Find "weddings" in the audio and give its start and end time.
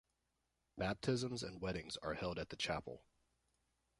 1.61-1.95